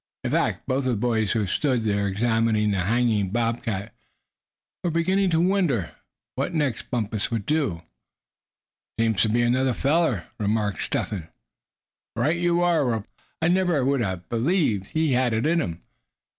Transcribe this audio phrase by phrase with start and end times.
[0.23, 3.93] In fact, both of the boys who stood there, examining the hanging bob cat,
[4.83, 5.91] were beginning to wonder
[6.33, 7.83] what next Bumpus would do.
[8.99, 11.27] "Seems to be another feller," remarked Step Hen.
[12.15, 13.07] "Right you are," replied Giraffe.
[13.43, 15.83] "I never would have believed he had it in him.